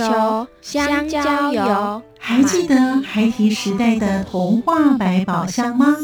[0.00, 5.94] 皮球、香蕉油，还记得孩提时代的童话百宝箱吗？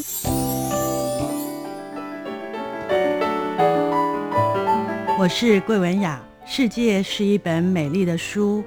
[5.18, 8.62] 我是桂文雅，世界是一本美丽的书。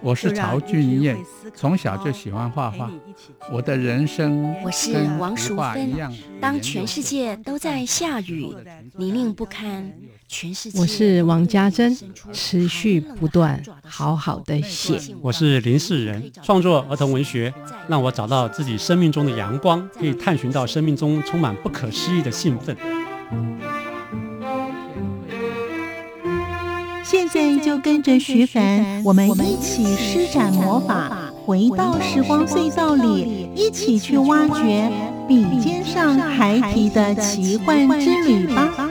[0.00, 1.18] 我是曹俊彦，
[1.54, 2.90] 从小就喜欢画画。
[3.52, 5.92] 我的人生，我是王淑芬。
[6.40, 8.50] 当全世界都在下雨，
[8.96, 9.92] 泥泞不堪，
[10.30, 10.78] 全世界。
[10.78, 11.94] 我是王家珍，
[12.32, 14.96] 持续不断，好好的写。
[15.20, 17.52] 我是林世仁，创作儿童文学，
[17.88, 22.76] 让我找到自己生命中的阳光，可以探寻到生命中充满不可思议的兴奋。
[27.02, 34.88] 现在就跟着徐凡，我们一起施展魔法，回到时光隧道里，一起去挖掘
[35.26, 38.89] 笔尖上孩提的奇幻之旅吧。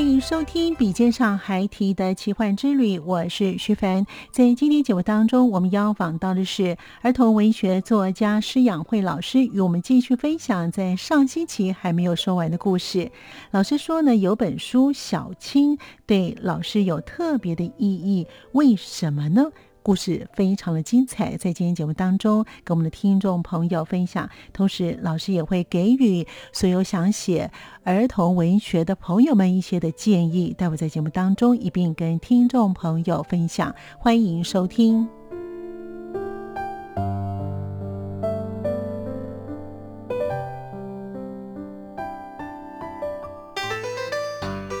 [0.00, 4.06] 欢迎收听《笔尖上还提的奇幻之旅》，我是徐凡。
[4.32, 13.12] 在今天节目当中，我们邀访到的是儿童文学作家施养慧老师，与我们继续分享在上星期还没有说完的故事。
[13.50, 15.76] 老师说呢，有本书《小青》
[16.06, 19.52] 对老师有特别的意义，为什么呢？
[19.90, 27.50] 故事非常的精彩，在今天节目当中跟我们的听众朋友分享，同时老师也会给予所有想写
[27.82, 35.08] 儿童文学的朋友们一些的建议，待会在节目当中一并跟听众朋友分享，欢迎收听。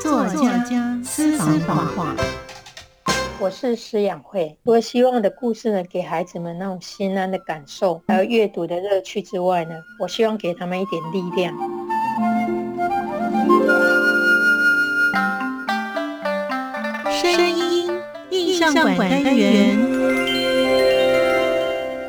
[0.00, 2.14] 作家私房话。
[3.40, 11.56] 我是施养慧，我希望的故事呢，给孩子们那种心安的感受，还有阅读的乐趣之外呢，我希望给他们一点力量。
[17.10, 17.90] 声音
[18.30, 19.78] 印象馆单元，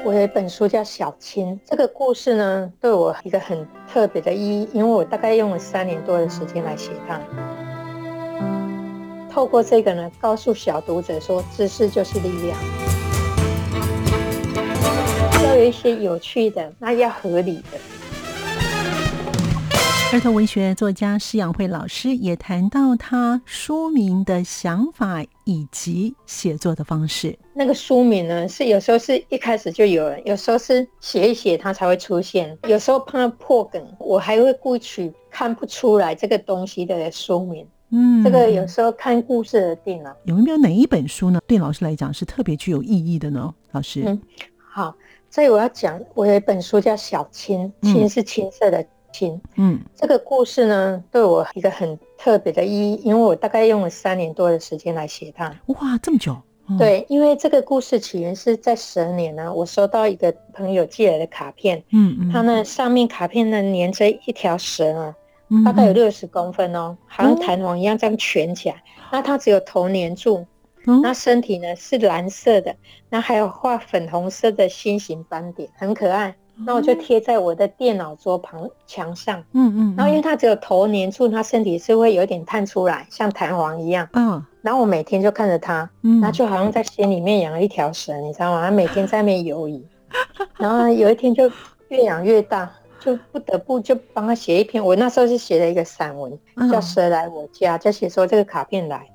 [0.04, 7.22] 我有一本书叫《小青》，这个故事呢，对我一个很特别的意义，因为我大概用了三年多的时间来写它。
[9.32, 12.58] 透过这个呢，告诉小读者说，知识就是力量。
[15.42, 17.80] 要有一些有趣的，那要合理的。
[20.12, 27.40] 儿童文学作家施养慧老师也谈到他书名的想法以及写作的方式。
[27.54, 37.66] 那个书名呢，是有时候是一开始就有了，有时候是写一写它才会出现，有时候碰到破梗，我还会故意取看不出来这个东西的书名。
[37.92, 40.16] 嗯，这个有时候看故事而定了。
[40.24, 41.40] 有没有哪一本书呢？
[41.46, 43.54] 对老师来讲是特别具有意义的呢？
[43.72, 44.22] 老师，嗯，
[44.58, 44.96] 好，
[45.30, 49.40] 所以我要讲，我有一本书叫《小青》，青是青色的青。
[49.58, 55.54] 嗯，这个故事呢，对我一个很特别的意义，因为我大概用了三年多的时间来写它。
[55.68, 56.36] 哇，这么久？
[56.70, 61.84] 嗯、对，因为这个故事起源是在蛇年呢，我收到一个朋友寄来的卡片。
[61.92, 65.16] 嗯嗯，它呢上面卡片呢粘着一条蛇啊。
[65.66, 68.76] 大概有六十公分哦，好像弹簧一样这样卷起来。
[68.76, 70.46] 嗯、那它只有头粘住，
[70.86, 72.74] 嗯、那身体呢是蓝色的，
[73.10, 76.34] 那还有画粉红色的心形斑点，很可爱。
[76.58, 79.44] 嗯、那我就贴在我的电脑桌旁墙上。
[79.52, 79.96] 嗯嗯。
[79.98, 84.08] 然后因为它只有头粘住，它身体是会有点探出来，像弹簧一样。
[84.14, 84.44] 嗯。
[84.62, 88.64] 然后我每天就看着它，嗯，那就好像在心里面养了一条蛇，你知道吗？
[88.64, 89.86] 它每天在那边游移。
[90.58, 91.52] 然后有一天就
[91.90, 92.72] 越养越大。
[93.04, 96.32] 就不得不就帮他写一篇，我那时候是写了一个散文，
[96.72, 99.10] 叫《蛇来我家》，就写说这个卡片来，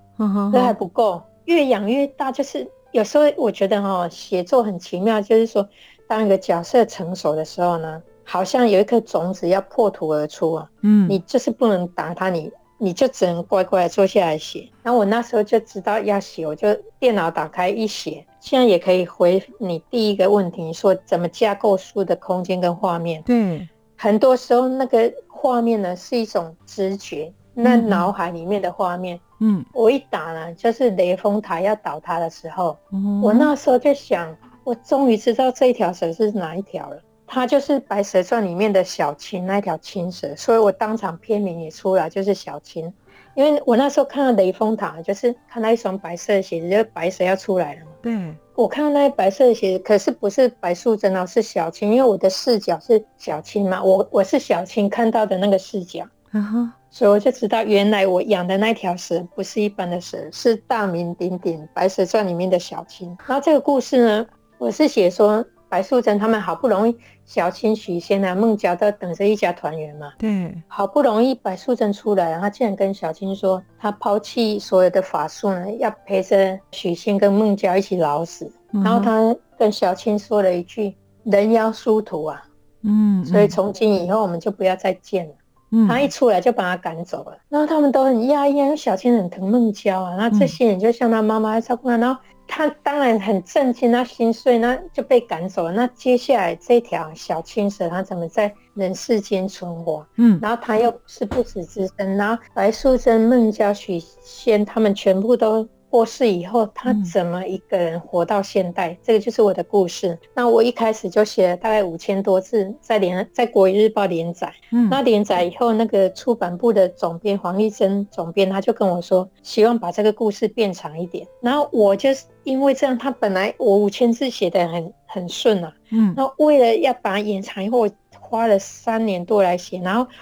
[0.52, 2.32] 这还不够，越养越大。
[2.32, 5.66] 就是有时候我觉得哈，写作很奇妙，就是说，
[6.08, 14.68] 当一个角色成熟的时候呢，好像有一颗种子要破土而出啊，嗯，你就是不能打它，你你就只能乖乖坐下来写。
[14.82, 16.68] 然后我那时候就知道要写，我就
[16.98, 18.26] 电脑打开一写。
[18.40, 23.22] 现在也可以回你第一个问题，你说怎么架构书的空间跟画面？
[23.22, 23.68] 对。
[23.96, 29.18] 很多时候，那个画面呢是一种直觉，那脑海里面的画面。
[29.40, 34.34] 嗯，我一打呢，就是雷峰塔要倒塌的时候，嗯、我那时候就想，
[34.64, 36.96] 我终于知道这一条蛇是哪一条了。
[37.26, 42.92] 它就是《白蛇传》里面的小青那条青蛇，所以我当场片名也出来，就是小青。
[43.34, 47.90] 因为我那时候看到雷峰塔，就是看到一双白色的鞋子，就是白蛇要出来了嘛。
[48.00, 48.12] 对。
[48.56, 63.14] 我看到那些白色的鞋子，可是不是白素贞哦，是小青，因为我的视角是小青嘛，我我是小青看到的那个视角，嗯哼，所以我就知道原来我养的那条蛇不是一般的蛇，是大名鼎鼎《白蛇传》里面的小青。
[63.26, 64.26] 然后这个故事呢，
[64.56, 65.44] 我是写说
[65.76, 66.96] 《白素贞他们好不容易，
[67.26, 70.10] 小青、许仙啊、孟郊都等着一家团圆嘛。
[70.16, 78.50] 对，好不容易白素贞出来，他竟然跟小青说，他抛弃所有的法术呢，要陪着许仙跟孟郊一起老死。
[78.72, 82.42] 嗯、然后他跟小青说了一句：“人妖殊途啊。”
[82.82, 85.34] 嗯，所以从今以后我们就不要再见了。
[85.72, 87.36] 嗯，他一出来就把他赶走了。
[87.50, 90.16] 然后他们都很讶异，因为小青很疼孟郊啊。
[90.16, 92.18] 那这些人就像他妈妈在照顾他，然后。
[92.46, 95.72] 他当然很震惊，他心碎，那就被赶走了。
[95.72, 100.06] 那接下来这条小青蛇，它怎么在人世间存活？
[100.16, 105.68] 嗯，然后他又是不死之身，然后白素贞、孟郊、许仙他们全部都。
[105.88, 108.90] 过世以后，他怎么一个人活到现代？
[108.90, 110.18] 嗯、这个就是我的故事。
[110.34, 114.52] 那我一开始就写了大概五千多字，在连在《国语日报》连载。
[114.72, 121.26] 嗯，那连载以后，那个出版部的总编黄玉珍总编他就跟我说，希望把这个故事变长一点。
[121.40, 125.70] 然后我就是因为这样，他本来我五千字写的很很顺啊。
[125.90, 130.06] 嗯，那为了要把它延长以后，我花了三年多来写，然后。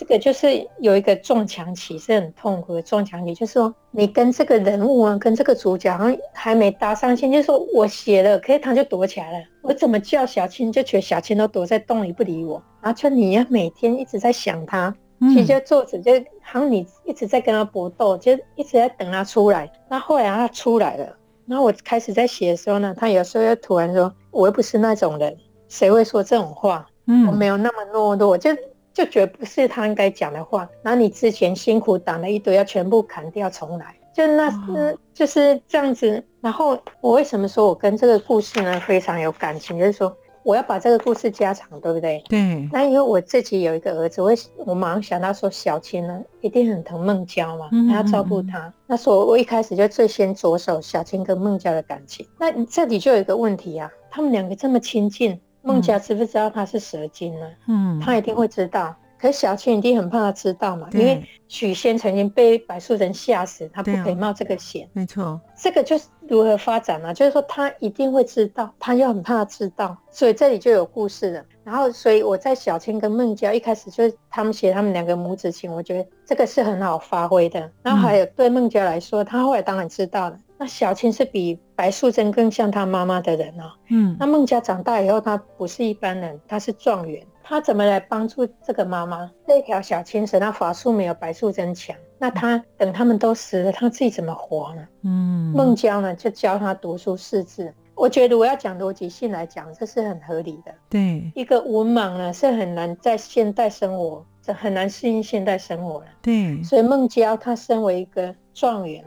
[0.00, 14.94] 这个就是有一个撞墙期，是很痛苦的撞墙期，就是说你跟这个人物啊，跟这个主角好像还没搭上线，就是说我写了，可是他就躲起来了，我怎么叫小青，就觉得小青都躲在洞里不理我，然后就你要每天一直在想他，
[15.34, 19.70] 其实作者就好像你一直在跟他搏斗，就一直在等他出来。
[19.86, 21.14] 那后来他出来了，
[21.50, 25.36] 然后我开始在写的时候呢，他有时候又突然说，我又不是那种人，
[25.68, 26.86] 谁会说这种话？
[27.06, 28.56] 嗯，我没有那么懦弱，就。
[28.92, 36.22] 就觉得不是他应该讲的话，然后你之前辛苦挡了一堆，要全部砍掉重来，就那是就是这样子。
[36.40, 39.78] 然后我为什么说我跟这个故事呢非常有感情？
[39.78, 42.22] 就是说我要把这个故事加长，对不对？
[42.28, 42.68] 对。
[42.72, 44.32] 那因为我自己有一个儿子，我
[44.64, 48.72] 我马上想到说小青呢一定很疼孟郊嘛，还要照顾他。
[48.86, 52.26] 那所以我一开始就最先着手小青跟孟郊的感情。
[52.38, 55.40] 那这里就有一个问题啊，他们两个这么亲近。
[55.62, 57.46] 孟郊知不知道他是蛇精呢？
[57.68, 58.96] 嗯，他一定会知道。
[59.20, 64.88] 可是小青一定很怕他知道嘛，因为许仙曾经被白素贞吓死，他不可以冒这个险。
[64.94, 67.12] 没错，这个就是如何发展呢？
[67.12, 71.44] 就是说他一定会知道，他又很怕知道，所以这里就有故事了。
[71.64, 77.70] 然后，所以我在小青跟孟郊一开始就是他们写他们两个母子情，我觉得这个是很好发挥的。
[77.82, 80.38] 然后还有对孟郊来说，他后来当然知道了。
[80.56, 83.72] 那小青是比白素贞更像她妈妈的人哦。
[83.88, 87.26] 嗯，那孟郊长大以后，她不是一般人，她是状元。
[87.42, 89.30] 她怎么来帮助这个妈妈？
[89.48, 91.96] 这条小青蛇，那法术没有白素贞强。
[92.20, 94.86] 那他等他们都死了，他自己怎么活呢？
[95.02, 97.72] 嗯，孟郊呢就教他读书识字。
[97.94, 100.72] 我觉得我要讲逻辑性来讲，这是很合理的。
[100.88, 106.06] 对，一个文盲呢是很难在现代生活，这很难适应现代生活的。
[106.22, 109.04] 对，所以孟郊他身为一个状元。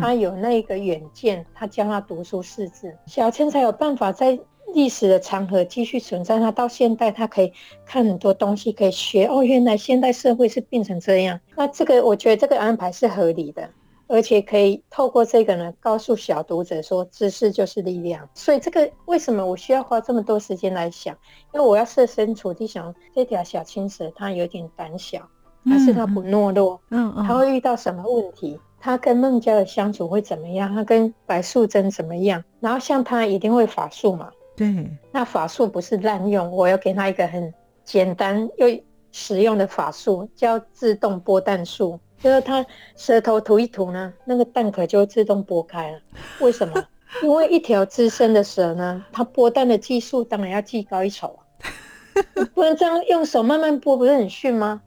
[0.00, 4.36] 他有那个远见，他教他读书识字，小青才有办法在
[4.74, 6.38] 历史的长河继续存在。
[6.38, 7.52] 他到现代，他可以
[7.84, 11.40] 看很多东西，可以学哦，原来现代社会是变成这样。
[11.56, 13.68] 那这个我觉得这个安排是合理的，
[14.08, 18.28] 而且可以透过这个呢，告诉小读者说，知识就是力量。
[18.34, 21.14] 所以这个为什么我需要花这么多时间来想？
[21.54, 25.28] 因为我要设身处地想，这条小青蛇它有点胆小，
[25.64, 28.58] 但是它不懦弱，嗯嗯，它会遇到什么问题？
[28.78, 30.72] 他跟孟郊的相处会怎么样？
[30.72, 32.44] 他跟白素贞怎么样？
[32.60, 34.30] 然后像他一定会法术嘛？
[34.56, 37.52] 对，那法术不是滥用，我要给他一个很
[37.84, 38.66] 简单又
[39.12, 42.00] 实用的法术，叫自动剥蛋术。
[42.18, 42.64] 就是他
[42.96, 46.00] 舌头吐一吐呢，那个蛋壳就会自动剥开了。
[46.40, 46.82] 为什么？
[47.22, 51.44] 因为一条资深的蛇呢，它剥蛋的技术当然要技高一筹啊，
[52.54, 54.80] 不能这样用手慢慢剥，不是很逊吗？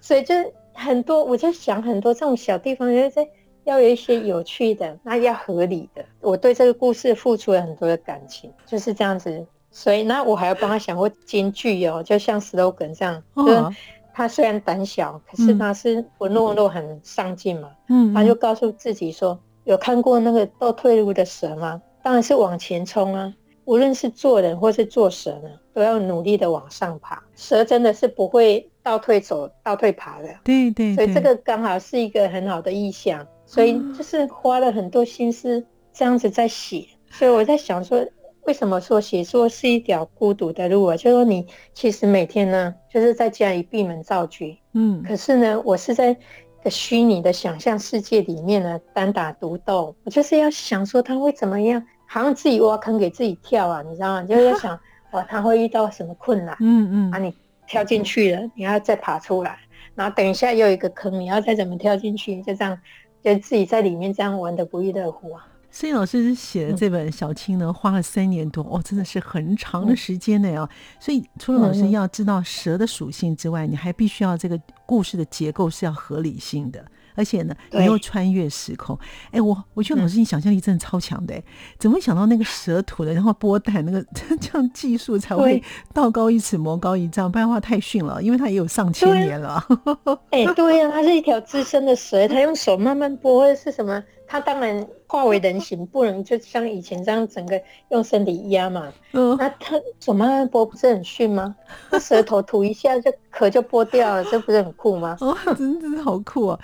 [0.00, 0.34] 所以就
[0.74, 3.26] 很多，我就想很多这种小地方，就在。
[3.64, 6.04] 要有一些有趣的，那要合理的。
[6.20, 9.44] 我对这个故事付出了很多的感情，就是这样子。
[9.70, 13.20] 所以，那我还要帮他想过金句哦，就像 slogan 这样。
[13.34, 13.76] 哦、就是
[14.14, 17.70] 他虽然胆小，可是他是不懦弱，很上进嘛。
[17.88, 21.82] 嗯，他就告诉自己说：“有看过那个倒退路的蛇吗？
[22.04, 23.34] 当然是往前冲啊！
[23.64, 27.20] 无论是做人或是做蛇呢，都要努力的往上爬。
[27.34, 30.28] 蛇真的是不会倒退走、倒退爬的。
[30.44, 30.96] 对对，对。
[30.96, 38.04] 所以这个刚好是一个很好的意象。”所以就是花了很多心思这样子在写，所以我在想说，
[38.46, 40.96] 为什么说写作是一条孤独的路啊？
[40.96, 46.16] 就是说你其实每天呢，就是在家里闭门造车，嗯，可是呢，我是在
[46.62, 49.94] 个虚拟的想象世界里面呢，单打独斗。
[50.04, 54.22] 我就是要想说他会怎么样，好像自己挖坑给自己跳啊，你知道吗？
[54.24, 54.80] 就是在想
[55.12, 56.56] 哇， 他会遇到什么困难？
[56.60, 57.32] 嗯嗯，啊，你
[57.66, 59.58] 跳进去了，你要再爬出来，
[59.94, 62.42] 然后等一下又一个坑，你要再怎么跳进去？
[62.42, 62.78] 就这样。
[63.24, 65.48] 就自己在里面这样玩的不亦乐乎啊！
[65.70, 70.68] 所以老师写的这本小青呢，花了三年多哦，真的是很长的时间呢哦。
[71.00, 76.84] 所以除了老师要知道蛇的属性之外，你还必须要这个故事的结构是要合理性的。
[77.14, 78.98] 而且呢，你又穿越时空，
[79.30, 81.42] 哎，我我觉得老师你想象力真的超强的，哎，
[81.78, 84.04] 怎么会想到那个蛇吐的，然后剥蛋那个
[84.40, 89.64] 这样技术才会道高一尺魔高一丈，不然的话太逊了，因为它也有上千年了。
[90.30, 94.02] 哎，对呀、啊，它是一条资深的蛇，它用手慢慢剥，是什么？
[94.26, 98.92] 它当然化为人形，不能就像以前这样整个用身体压嘛。
[99.12, 101.54] 嗯，那他手慢慢剥不是很逊吗？
[101.90, 105.16] 那舌头吐一下就壳就剥掉了，这不是很酷吗？
[105.20, 106.60] 哦，真的是好酷啊！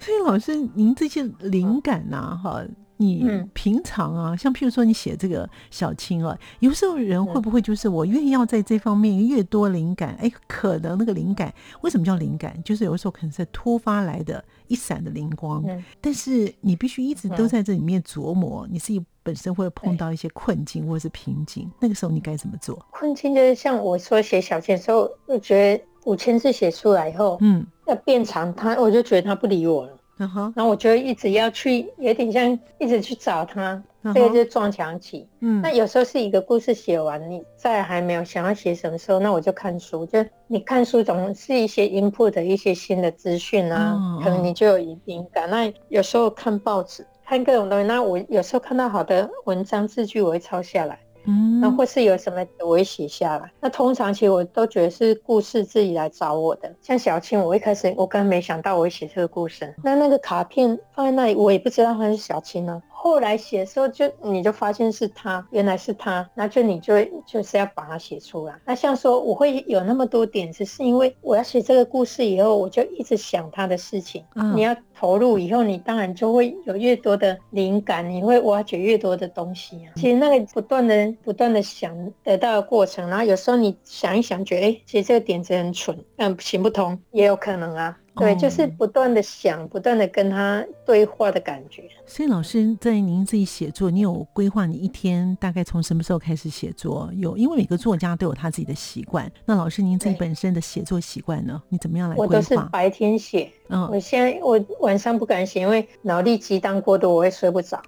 [0.00, 2.64] 所以老师，您这些灵感呐、啊，哈。
[2.96, 12.56] 你平常啊，像譬如说你写这个小青啊，有时候人会不会就是我越要在这方面越多灵感，哎，可能那个灵感为什么叫灵感？
[12.62, 15.64] 就是有时候可能是突发来的一闪的灵光，
[16.00, 22.78] 但是你必须一直都在这里面琢磨，你自己本身会碰到一些困境或者是瓶颈，那个时候你该怎么做？
[22.90, 29.98] 困境就是像我说写小青的时候，我觉得五千字写出来以后，嗯，要变长，他我就觉得他不理我了。
[30.22, 30.52] Uh.
[30.54, 34.14] 然后我就一直要去，有点像一直去找他，uh.
[34.14, 35.26] 这个就是撞墙期。
[35.40, 40.06] 嗯，那有时候是一个故事写完，你在还没有想要写什么时候，那我就看书。
[40.06, 44.24] 就你看书总是一些 input 的一些新的资讯啊，uh.
[44.24, 45.48] 可能你就有灵感。
[45.50, 50.98] 那有时候看报纸，看各种东西，那我有时候看到好的文章字句，我会抄下来。
[51.24, 53.50] 嗯，那或是有什么我会写下来。
[53.60, 56.74] 那通常其实我都觉得是故事自己来找我的。
[56.80, 59.74] 像小青，我一开始我根本没想到我会写这个故事。
[59.84, 62.82] 那那个卡片放在那里，我也不知道它是小青呢。
[63.04, 66.94] 后来写的时候，就你就发现是他，原来是他，那就你就
[67.26, 68.54] 就是要把它写出来。
[68.64, 74.24] 那像说我会有那么多点子，是因为我要写这个故事以后，我就一直想他的事情。
[74.36, 79.90] 嗯，你要投入以后，你当然就会有越多的灵感，你会挖掘越多的东西啊。
[79.96, 81.92] 其实那个不断的、不断的想
[82.22, 87.98] 得到的过程，然后有时候你想一想，觉得哎，其实这个点子很蠢，嗯，行不通，也有可能啊。
[88.14, 91.84] 对，就是不断的想，不断的跟他对话的感觉。
[92.04, 97.10] 所以老师在您自己写作，你有规划你一天大概从什么时候开始写作？
[97.16, 99.30] 有，因为每个作家都有他自己的习惯。
[99.46, 101.62] 那老师您自己本身的写作习惯呢？
[101.70, 102.36] 你怎么样来规划？
[102.36, 103.50] 我都是白天写。
[103.68, 107.82] 嗯，我现在我晚上不敢写，因为脑力激荡过度，我会睡不着。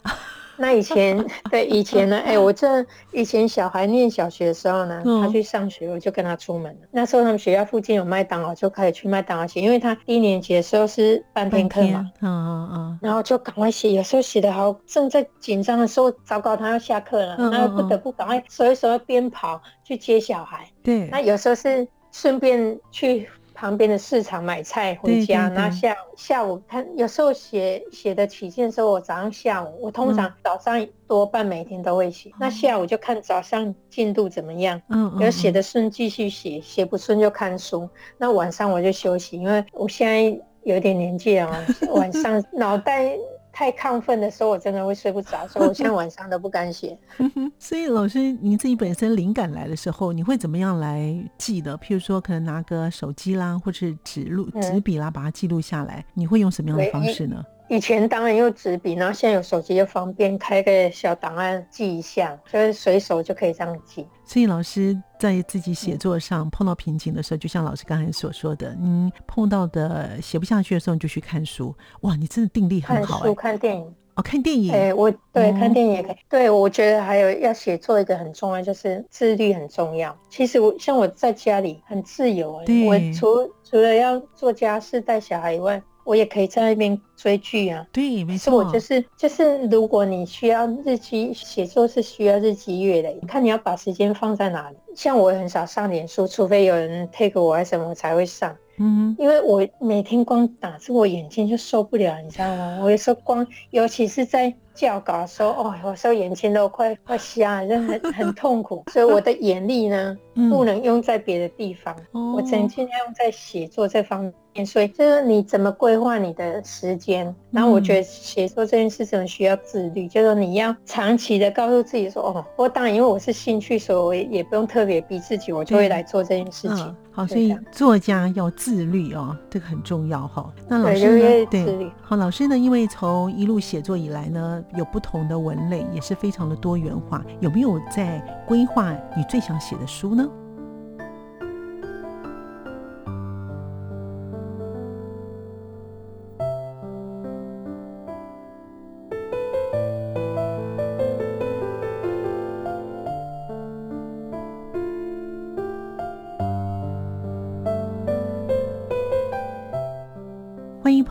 [0.56, 2.16] 那以前对以前呢？
[2.18, 6.88] 哎、欸，我这以前小孩念小学的时候呢，他去上学，我就跟他出门了。
[6.90, 9.61] 那时候他们学校附近有麦当劳，就开始去麦当劳写。
[9.61, 13.92] 因为他一年级的时候是半天课嘛，嗯嗯嗯，然后就赶快写。
[13.92, 20.68] 有时候写得好，正在紧张的时候，糟糕，他要下课了，那不得不赶快收一收，边跑去接小孩。
[20.82, 23.28] 对，那有时候是顺便去。
[23.54, 43.16] 旁边的市场买菜回家，然后下午下午看，有时候写写的起劲的时候，我早上下午，我通常早上多半每天都会写，嗯，那下午就看早上进度怎么样，嗯，有写的顺继续写，写不顺就看书，那晚上我就休息，因为我现在有点年纪了，晚上 脑袋。
[43.54, 46.99] 太亢奋的时候，我真的会睡不着，所以我 现在晚上都不敢写。
[47.58, 51.78] 所以老师，你自己本身灵感来的时候，你会怎么样来记的？
[51.78, 56.04] 譬如说，可能拿个手机啦，或是纸录纸笔啦，把它记录下来。
[56.14, 57.44] 你会用什么样的方式呢？
[57.68, 64.06] 以前当然用纸笔，然后现在有手机又方便，开个小档案记一下，就是随手就可以这样记。
[64.25, 71.75] 所以老师在自己写作上碰到瓶颈的时候，就像老师刚才所说的，你碰到的写不下去的时候，你就去看书。
[72.02, 73.23] 哇，你真的定力很好，欸。
[73.23, 74.73] 看书、看电影哦，看电影。
[74.73, 76.16] 哎，欸，我对，嗯，看电影也可以。
[76.28, 80.14] 对，我觉得还有要写作一个很重要，就是自律很重要。
[80.28, 85.83] 其实我像我在家里很自由，欸，我除除了要做家事、带小孩以外。
[86.04, 88.56] 我也可以在那边追剧啊，对，没错。
[88.56, 94.76] 我就是就是，如果你需要日积写作，是需要日积月累，看你要把时间放在哪里。
[94.94, 98.54] 像我很少上脸书，除非有人 take 我还是什么，我才会上。
[98.76, 102.80] 嗯，因为我每天光打字，我眼睛就受不了，你知道吗？
[102.82, 108.84] 我有时候光，尤其是在校稿的时候，哦，有时候眼睛都快 快瞎了，真的很很痛苦。
[108.92, 110.18] 所以我的眼力呢，
[110.50, 111.96] 不能用在别的地方，
[112.34, 114.34] 我只能尽量用在写作这方面。
[114.62, 126.87] 所以就是你怎么规划你的时间，然后我觉得写作这件事情需要自律，就是你要长期的告诉自己说，哦，我当然因为我是兴趣，所以我也也不用特别逼自己，我就会来做这件事情。
[126.87, 130.52] 嗯、好，所以作家要自律哦，这个很重要哈。
[130.68, 131.46] 那老师呢？
[131.50, 132.58] 对，对，好，老师呢？
[132.58, 137.25] 因为从一路写作以来呢，有不同的文类，也是非常的多元化。
[137.40, 140.28] 有没有在规划你最想写的书呢？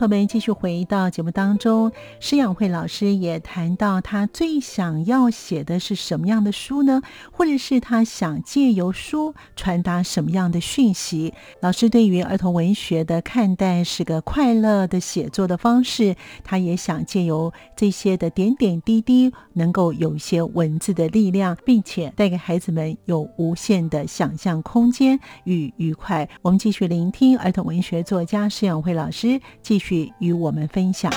[0.04, 1.90] 朋友们继续回到节目当中。
[2.20, 7.00] 施养慧老师也谈到，他最想要写的是什么样的书呢？
[7.32, 11.32] 或者是他想借由书传达什么样的讯息？
[11.60, 26.28] 老师对于儿童文学的看待是个快乐的写作的方式，他也想借由这些的点点滴滴，能够有一些文字的力量，并且带给孩子们有无限的想象空间与愉快。
[26.42, 29.40] 我们继续聆听儿童文学作家施养慧老师。
[29.62, 31.12] 继续与我们分享。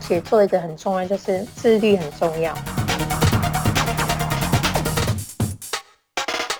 [0.00, 2.54] 写作一个很重要，就是自律很重要。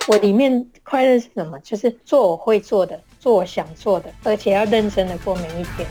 [0.06, 1.58] 我里面快乐是什么？
[1.60, 5.86] 就是做我会做的，做我想做的，而且要认真的过每一天。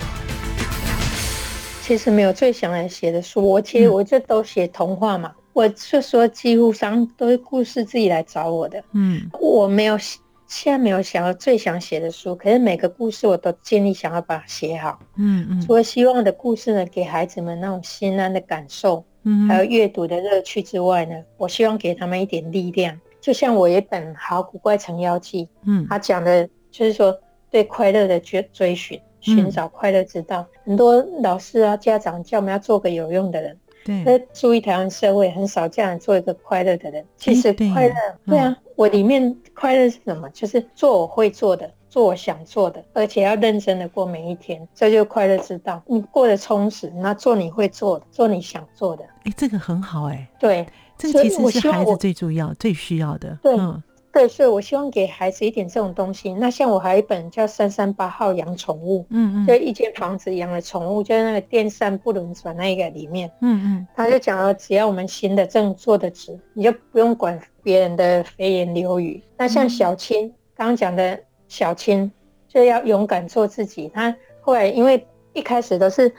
[1.81, 5.31] 其实没有最想来写的书，我其实我就都写童话嘛。
[5.51, 8.83] 我就说几乎上都是故事自己来找我的。
[8.93, 10.17] 嗯，我没有写。
[10.53, 14.99] 现在没有想要最想写的书，可是每个故事我都尽力想要把它写好。
[15.15, 15.59] 嗯嗯。
[15.61, 22.97] 除了希望的故事呢，给孩子们那种心安的感受，嗯，还有阅读的乐趣之外呢，我希望给他们一点力量。
[23.19, 27.19] 就像我一本《好古怪成妖记》，嗯，他讲的就是说
[27.49, 30.41] 对快乐的追追寻，寻找快乐之道。
[30.41, 30.59] 嗯。
[30.65, 33.57] 很多老师啊、家长叫我们要做个有用的人。
[33.83, 37.05] 对，那注意台湾社会很少这样做一个快乐的人。
[37.17, 37.93] 其实快乐，
[38.25, 40.29] 对啊，我里面快乐是什么？
[40.29, 45.81] 就是做我会做的，做我想做的，而且要认真的过每一天，这就是快乐之道。
[45.85, 49.03] 你过得充实，那做你会做的，做你想做的。
[49.25, 50.27] 哎，这个很好哎。
[50.39, 50.65] 对，
[50.97, 53.37] 这个其实是孩子最重要、最需要的。
[53.41, 53.55] 对。
[53.57, 53.81] 嗯
[54.13, 56.31] 对，所以我希望给孩子一点这种东西。
[56.35, 69.19] 那像我还有一本叫《三三八号养宠物》，嗯嗯，就一间房子养了宠物，就是那个电扇不轮转那个里面，嗯嗯，他就讲了，只要我们行得正、坐得直，你就不用管别人的蜚言流语。
[69.35, 72.11] 那像小青刚刚讲的小青，
[72.47, 73.89] 就要勇敢做自己。
[73.91, 76.13] 他后来因为一开始都是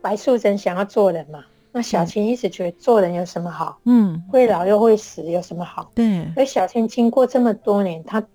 [0.00, 1.44] 白素贞想要做人嘛。
[1.76, 3.78] 那小青一直觉得做人有什么好？
[3.84, 5.90] 嗯，会老又会死有什么好？
[5.94, 6.26] 对。
[6.34, 8.26] 而小青经过这么多年，她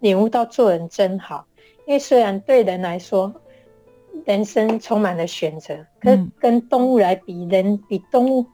[0.00, 1.46] 领悟到做人真好。
[1.86, 3.32] 因为虽然对人来说，
[4.26, 8.44] 人生充满了选择，可是跟动物来比，人比动物，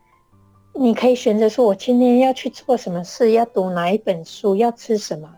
[0.76, 5.28] 你可以选择说，我今天要去做什么事，要读哪一本书，要吃什么。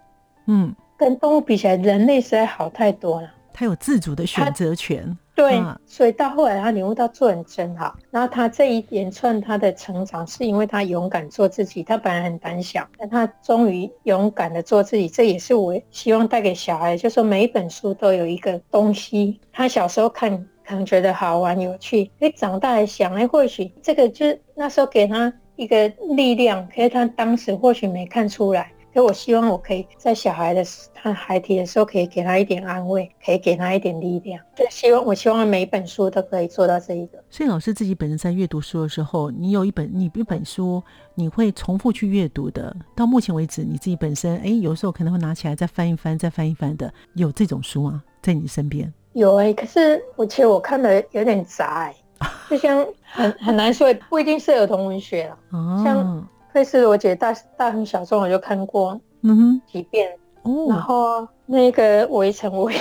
[0.48, 3.30] 嗯，跟动物比起来，人类实在好太多了。
[3.54, 5.16] 他有自主的选择权。
[5.38, 7.94] 对，啊、所以到后来他领悟到做人真好。
[8.10, 11.80] 然后他这一连串他的成长，是因为他勇敢做自己。
[11.84, 15.08] 他本来很胆小，但他终于勇敢的做自己。
[15.08, 19.38] 这也是我希望带给小孩，就是说每一本书都有一个东西。
[19.52, 28.72] 他小时候看可能觉得好玩有趣，哎，长大来想，哎，或许这个就是那时候给他一个力量，可是他当时或许没看出来。
[28.98, 34.44] 所以我希望我可以在小孩的他孩提的时候，可以给他一点安慰，可以给他一点力量。
[34.56, 37.22] 就希望我希望每一本书都可以做到这一个。
[37.30, 40.82] 所以老师自己本身在阅读书的时候，你有一本你一本书，
[41.14, 42.74] 你会重复去阅读的。
[42.96, 48.02] 到目前为止，你自己本身哎，有时候可能会拿起来再翻一翻，再翻一翻的，有这种书吗？
[48.20, 48.92] 在你身边？
[49.12, 56.28] 有哎、欸，可是我其实我看的有点杂哎、欸，就像很 很难说，不一定是儿童文学了，哦、像。
[56.52, 60.16] 类似我姐大大亨小众，我就看过，嗯哼，几遍。
[60.42, 62.78] 哦，然后那个围城，我也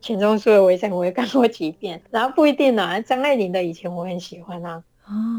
[0.00, 2.00] 钱钟书的围城，我也看过几遍。
[2.10, 4.82] 然后不一定啊，张爱玲的以前我很喜欢啊。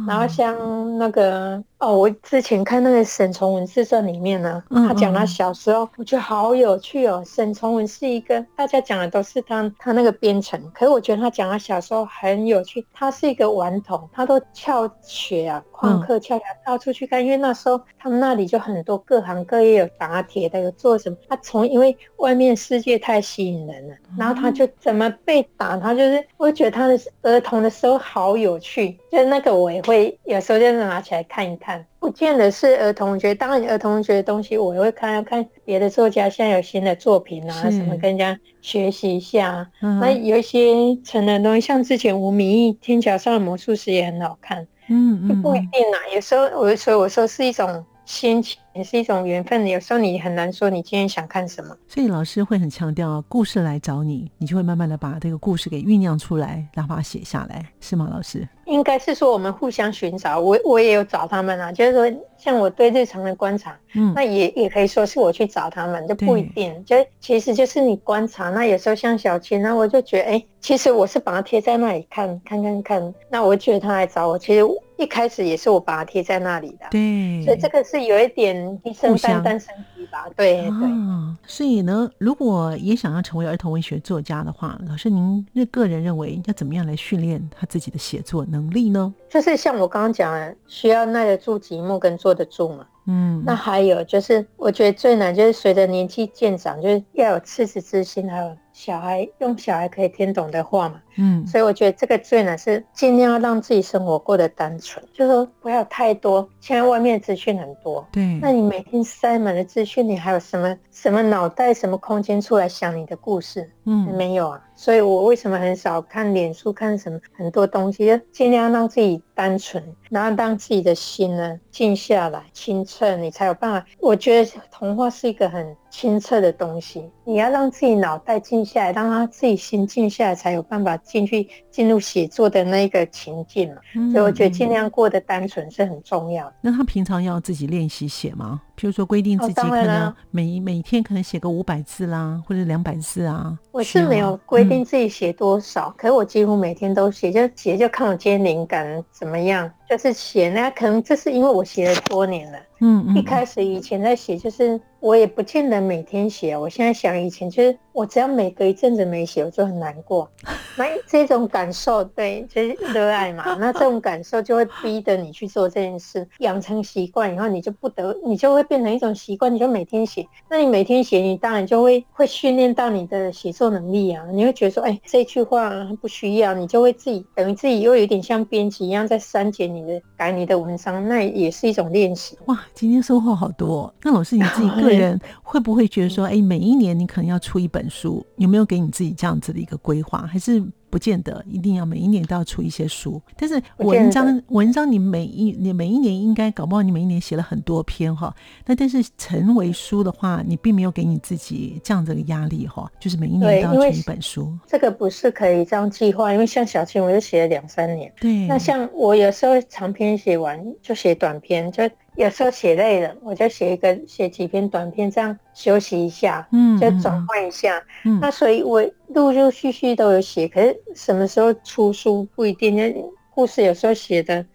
[0.08, 7.24] 然后像那个哦，我之前看那个沈从文自传里面呢，他讲他小时候，我觉得好有趣哦。
[7.26, 12.86] 沈从文是一个大家讲的都是他他那个编程，可是我觉得他讲他小时候很有趣。
[12.94, 21.18] 他是一个顽童，他都翘学啊，旷课翘学到处去看，因为那时候他们那里就很多各行各业有打铁的，有做什么。
[21.28, 29.52] 他从因为外面世界太吸引人了，然后他就怎么被打，他就是我觉得他的儿童的时候好有趣，就是那个。
[29.52, 31.71] 我也会有时候就是拿起来看一看，
[32.02, 33.36] 不见得是儿童文学。
[33.36, 39.70] 当然，儿童文学的东西我也会看，看别的作家现在有新的作品啊，什么跟人家学习一下。
[39.84, 44.68] 嗯、那有一些成人的东西，像之前吴明义《天桥上的魔术师》也很好看。
[44.90, 46.00] 嗯嗯，不一定啦。
[46.16, 47.86] 有时候我所以我说是一种。
[48.12, 58.10] 心情也是一种缘分，有时候你很难说你今天想看什么，所以老师会很强调故事来找你，你就会慢慢的把这个故事给酝酿出来，然后把它写下来，是吗？
[58.12, 58.46] 老师？
[58.66, 74.66] 应该是说我们互相寻找，我我也有找他们啊，就是说像我对日常的观察，嗯，那也也可以说是我去找他们，就不一定，就其实就是你观察，那有时候像小青，那我就觉得，哎、欸，其实我是把它贴在那里看，看看看，那我觉得他来找我，其实。
[75.02, 80.28] 一开始也是我把它贴在那里的，对，所以这个是有一点低声淡淡升级吧？
[80.38, 81.36] 对对、啊。
[81.48, 89.12] 所以呢，如果也想要成为儿童文学作家的话，老师您个人认为要怎么样来训练他自己的写作能力呢？
[89.28, 92.86] 就是像我刚刚讲的，需要耐得住寂寞跟坐得住嘛。
[93.08, 98.56] 嗯，那还有就是，我觉得最难就是随着年纪渐长，就是要有赤子之心，还有。
[98.74, 106.48] 小孩用小孩可以听懂的话嘛，嗯，所以我觉得这个最难是尽量要让自己生活过得单纯，就是说不要太多。
[106.60, 113.70] 现在外面资讯很多，对，那你每天塞满了资讯，你还有什么什么脑袋、什么空间出来想你的故事？
[113.86, 114.62] 嗯，没有啊。
[114.76, 123.86] 所以我为什么很少看脸书，看什么很多东西，就尽量让自己单纯，然后让自己的心呢静下来、清澈，你才有办法。
[124.00, 125.76] 我觉得童话是一个很。
[125.92, 133.82] 清澈的东西，你要让自己脑袋静下来，让他自己心静下来，才有办法进去进入写作的那个情境嘛。
[133.96, 136.54] 嗯、所以我觉得尽量过得单纯是很重要的。
[136.62, 138.62] 那他平常要自己练习写吗？
[138.78, 143.56] 譬如说规定自己可能每、哦、每天可能写个五百字啦，或者两百字啊。
[143.72, 149.72] 我是没有规定自己写多少，嗯、可是我几乎每天都写，就写就看我今天灵感怎么样。
[149.88, 152.58] 就是写，那可能这是因为我写了多年了。
[152.80, 156.56] 嗯，嗯，一开始以前在写，就是我也不见得每天写。
[156.56, 160.30] 我现在想，以前就是我只要每隔一阵子没写，我就很难过。
[160.78, 163.56] 那这种感受，对，就是热爱嘛。
[163.60, 170.26] 那这种感受就会逼着你去做这件事，养成习惯以后，你就不得，你就会变成一种习惯，你就每天写。
[170.50, 174.24] 那你每天写，你当然就会会训练到你的写作能力啊。
[174.32, 180.02] 你会觉得说，哎，这句话不需要，你就会自己等于自己又有点像编辑一样在删减你的。
[180.22, 182.38] 改你的文章，那也是一种练习。
[182.46, 183.92] 哇，今天收获好多。
[184.04, 190.28] 那老师你自己个人会不会觉得说，哎，每一年你可能要出一本书，有没有给你自己这样子的一个规划？
[190.28, 190.64] 还是？
[190.92, 204.54] 不见得一定要每一年都要出一些书，但是文章文章你每一你每一年应该搞不好你每一年写了很多篇哈，那但是成为书的话，你并没有给你自己这样子的压力哈，就是每一年都要出一本书。
[204.68, 211.90] 这个不是可以这样计划，因为像小青我就写了两三年，对，那像我有时候长篇写完就写短篇就。
[212.22, 217.84] 有时候写累了，我就写一个写几篇短篇，这样休息一下，嗯，就转换一下。
[218.06, 222.76] 嗯，那所以我陆陆续续都有写，可是什么时候出书不一定。
[222.76, 222.94] 那
[223.34, 224.46] 故事有时候写的，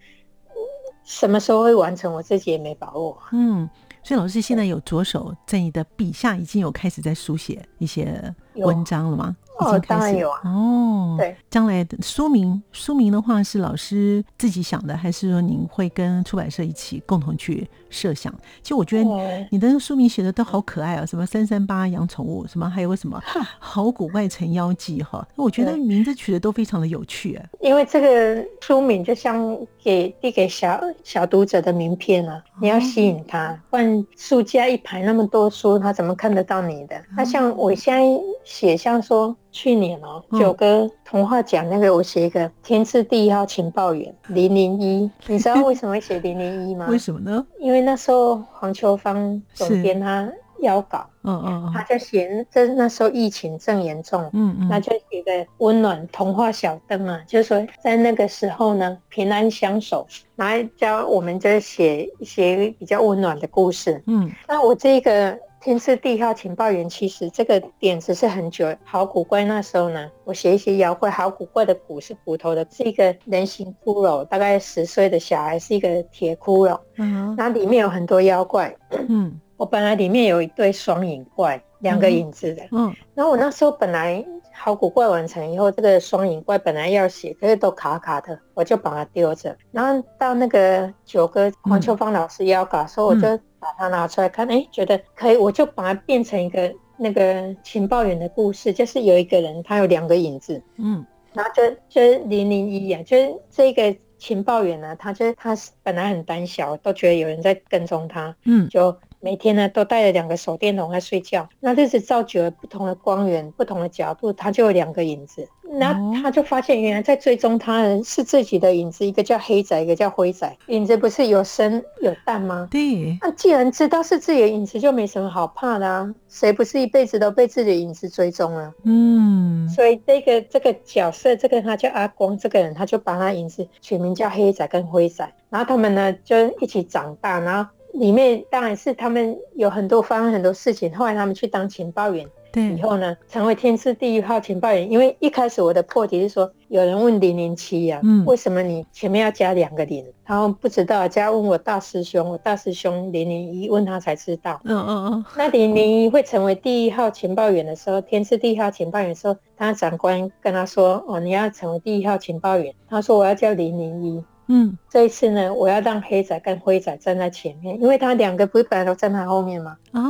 [1.04, 3.20] 什么时候会完成，我自己也没把握。
[3.32, 3.68] 嗯，
[4.00, 9.36] 所以老师现在有着手在你的笔下已经有开始在书写一些文章了吗？
[9.58, 10.40] 哦，当然有啊。
[10.44, 18.32] 哦，对，将来的书名，书名的话是老师自己想的，还是说您会跟出版社一起共同去设想？
[18.62, 23.20] 其实我觉得你的书名写的都好可爱啊，什么三三八养宠物，什么还有什么
[23.58, 27.40] 好古怪成妖记哈，我觉得名字取的都非常的有趣。
[27.60, 37.00] 因为这个书名就像给递给小小读者的名片啊，你要吸引他，不然书架一排那么多书，他怎么看得到你的？
[37.16, 38.02] 那像我现在
[38.44, 39.34] 写，像说。
[39.52, 46.86] 去年哦，九哥童话奖那个，我写一个天字第一号情报员零零一，你知道为什么会写零零一吗？
[46.92, 47.42] 为什么呢？
[47.58, 50.28] 因为那时候黄秋芳总编他
[50.62, 65.38] 邀稿，嗯嗯，他就写这那时候疫情正严重，嗯嗯，那就写个温暖童话小灯啊，就是说在那个时候呢，平安相守，然后教我们就写一些比较温暖的故事，嗯，那我这个。
[65.66, 68.72] 天字第一号情报员，其实这个点子是很久。
[68.84, 76.78] 好古怪那时候呢，我写一些妖怪，好古怪的骨是骨头的，是一个人形骷髅，大概十岁的小孩是一个铁骷髅。
[76.98, 78.72] 嗯，那里面有很多妖怪。
[79.08, 82.62] 嗯，我本来里面有一对双影怪，两个影子的。
[82.70, 84.24] 嗯，然后我那时候本来。
[84.58, 89.56] 好古怪完成以后，这个双影怪本来要写，可是都卡卡的，我就把它丢着。
[89.70, 108.96] 然后到那个九哥黄秋芳老师要稿，所以我就把它拿出来看，哎、嗯，觉得可以，我就把它变成一个那个情报员的故事，就是有一个人他有两个影子，嗯，然后就就是零零一啊，就是这个情报员呢，他就他本来很胆小，都觉得有人在跟踪他，嗯，就。
[109.20, 111.48] 每天呢，都带着两个手电筒在睡觉。
[111.60, 115.48] 那日子照久了，不同的光源、不同的角度，他就有两个影子。
[115.68, 120.56] 那他就发现，原来在追踪他人是自己的影子，一个叫黑仔，一个叫灰仔。
[120.68, 122.68] 影子不是有生有淡吗？
[122.70, 123.18] 对。
[123.20, 126.14] 那既然知道是自己的影子，就没什么好怕的啊。
[126.28, 128.72] 谁不是一辈子都被自己的影子追踪了？
[128.84, 129.68] 嗯。
[129.68, 135.28] 所以这个这个角色，这个他叫阿光，这个人他就把他影子取名叫黑仔跟灰仔。
[135.50, 137.70] 然后他们呢就一起长大，然后。
[137.98, 144.90] 里面当然是他们有很多发生很多事情，后来他们去当情报员，对，以后呢，成为天字第一号情报员。
[144.90, 150.04] 因为一开始我的破题是说，有人问零零七呀，嗯，为什么你前面要加两个零？
[150.26, 154.60] 然后不知道，加问我大师兄，我大师兄零零一问他才知道。
[154.64, 155.24] 嗯嗯嗯。
[155.36, 169.76] 那零零一会成为第一号情报员的时候，天字第一号情报员的时候，他长官跟他说：“哦，你要成为第一号情报员。”他说：“我要叫零零一。”嗯，这一次呢，我要让黑仔跟灰仔站在前面，因为他两个不是本来都站在后面吗？
[169.92, 170.00] 啊，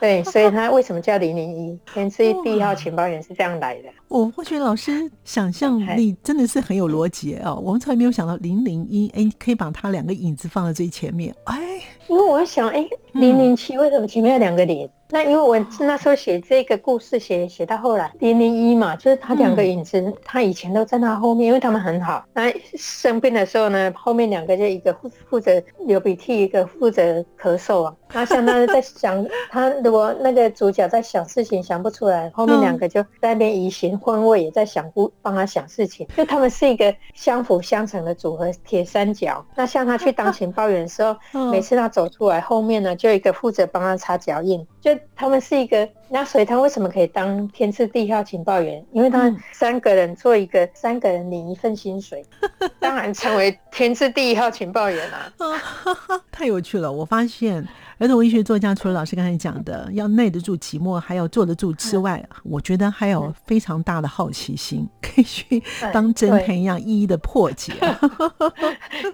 [0.00, 1.78] 对，所以他为什么叫零零一？
[1.92, 3.88] 天之第一号情报员是这样来的。
[4.08, 7.60] 我我觉得老师想象力真的是很有逻辑哦。
[7.64, 11.34] 我们从来没有想到零零一，哎，可以把他两个影子放在最前面。
[11.44, 14.88] 哎，因为我想，哎，零零七为什么前面有两个零？
[15.08, 22.24] 那因为我那时候写这个故事，写写到后来零零一嘛，就是他两个影子，嗯、他以前都在他后面，因为他们很好。
[22.34, 27.94] 那生病的时候呢，后面两个就一个负负责流鼻涕，一个负责咳嗽啊。
[28.12, 39.44] 那相当于在想，他如果那个主角在想事情想不出来，后面两个就在那边移形换位，也在想故帮他想事情，就他们是一个相辅相成的组合，铁三角。
[39.54, 41.16] 那像他去当情报员的时候，
[41.52, 44.95] 每次他走出来，后面呢就一个负责帮他擦脚印，就。
[45.14, 48.84] 他们是一个，那所以他为什么可以当天字第一号情报员？
[48.92, 52.24] 因为他三个人做一个，嗯、三个人领一份薪水，
[52.78, 55.32] 当然成为天字第一号情报员啊！
[56.30, 57.66] 太有趣了，我发现。
[57.98, 65.62] 儿童文学作家除了老师刚才讲的 要耐得住寂寞，还要坐得住之外，嗯、我觉得还有非常大的好奇心，可以去
[65.94, 67.72] 当侦探一样一一的破解。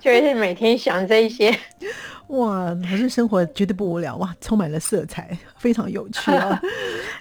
[0.00, 1.56] 就是每天想这些，
[2.26, 6.60] 哇，可是生活绝对不无聊哇，充满了色彩，非常有趣啊！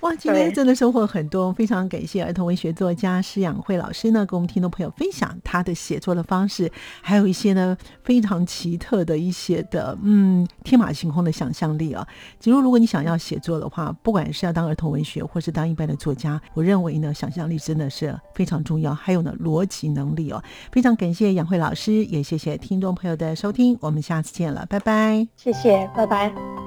[0.02, 6.72] 哇，今天真的收获很多，非常感谢儿童文学作家施养慧老师呢，跟我们听众朋友分享他的写作的方式，
[7.02, 11.52] 还有一些呢非常奇特的一些的嗯天马行空的想。
[11.52, 12.08] 象力啊，
[12.40, 18.96] 假如如果你想要写作的话，不管是要当儿童文学，或是当一般的作家，我认为呢，想象力真的是非常重要。
[18.96, 25.28] 还有呢，逻辑能力哦，非常感谢养慧老师，也谢谢听众朋友的收听，我们下次见了，拜拜。
[25.36, 26.61] 谢谢，拜拜。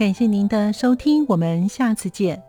[0.00, 2.42] 感谢您的收听，我们下次见。